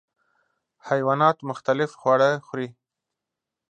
[0.89, 2.67] حیوانات مختلف خواړه خوري.